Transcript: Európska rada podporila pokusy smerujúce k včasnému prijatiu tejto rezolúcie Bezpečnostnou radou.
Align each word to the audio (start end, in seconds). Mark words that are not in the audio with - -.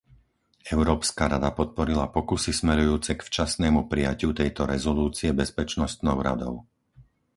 Európska 0.75 1.23
rada 1.33 1.51
podporila 1.59 2.05
pokusy 2.15 2.51
smerujúce 2.61 3.11
k 3.21 3.21
včasnému 3.27 3.79
prijatiu 3.91 4.29
tejto 4.39 4.61
rezolúcie 4.73 5.29
Bezpečnostnou 5.41 6.17
radou. 6.27 6.55